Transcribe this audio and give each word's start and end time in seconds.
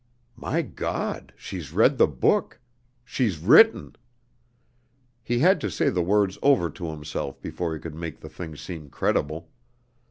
"My 0.35 0.63
God 0.63 1.31
she's 1.37 1.71
read 1.71 1.99
the 1.99 2.07
book. 2.07 2.59
She's 3.05 3.37
written!" 3.37 3.95
He 5.21 5.37
had 5.37 5.61
to 5.61 5.69
say 5.69 5.91
the 5.91 6.01
words 6.01 6.39
over 6.41 6.71
to 6.71 6.87
himself 6.89 7.39
before 7.39 7.75
he 7.75 7.79
could 7.79 7.93
make 7.93 8.19
the 8.19 8.27
thing 8.29 8.55
seem 8.55 8.89
credible. 8.89 9.49